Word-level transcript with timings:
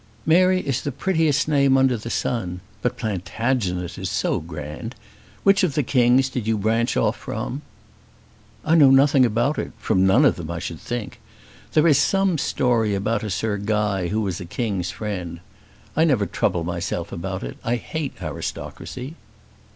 "Mary 0.25 0.61
is 0.61 0.81
the 0.81 0.91
prettiest 0.91 1.47
name 1.47 1.77
under 1.77 1.95
the 1.95 2.09
sun. 2.09 2.59
But 2.81 2.97
Plantagenet 2.97 3.99
is 3.99 4.09
so 4.09 4.39
grand! 4.39 4.95
Which 5.43 5.61
of 5.61 5.75
the 5.75 5.83
kings 5.83 6.27
did 6.27 6.47
you 6.47 6.57
branch 6.57 6.97
off 6.97 7.15
from?" 7.15 7.61
"I 8.65 8.73
know 8.73 8.89
nothing 8.89 9.27
about 9.27 9.59
it. 9.59 9.73
From 9.77 10.07
none 10.07 10.25
of 10.25 10.37
them, 10.37 10.49
I 10.49 10.57
should 10.57 10.79
think. 10.79 11.19
There 11.73 11.85
is 11.85 11.99
some 11.99 12.39
story 12.39 12.95
about 12.95 13.21
a 13.21 13.29
Sir 13.29 13.57
Guy 13.57 14.07
who 14.07 14.21
was 14.21 14.41
a 14.41 14.45
king's 14.45 14.89
friend. 14.89 15.39
I 15.95 16.03
never 16.03 16.25
trouble 16.25 16.63
myself 16.63 17.11
about 17.11 17.43
it. 17.43 17.57
I 17.63 17.75
hate 17.75 18.13
aristocracy." 18.23 19.13